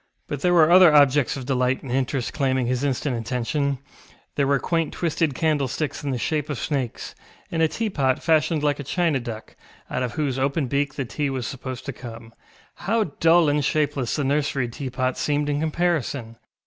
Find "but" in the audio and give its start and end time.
0.27-0.41